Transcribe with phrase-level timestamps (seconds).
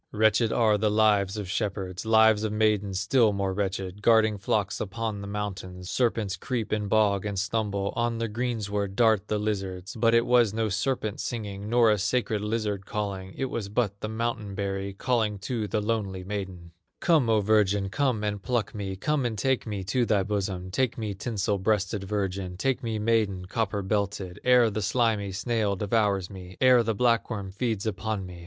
[0.11, 5.21] Wretched are the lives of shepherds, Lives of maidens still more wretched, Guarding flocks upon
[5.21, 10.15] the mountains; Serpents creep in bog and stubble, On the greensward dart the lizards; But
[10.15, 14.55] it was no serpent singing, Nor a sacred lizard calling, It was but the mountain
[14.55, 19.37] berry Calling to the lonely maiden: "Come, O virgin, come and pluck me, Come and
[19.37, 24.39] take me to thy bosom, Take me, tinsel breasted virgin, Take me, maiden, copper belted,
[24.43, 28.39] Ere the slimy snail devours me, Ere the black worm feeds upon me.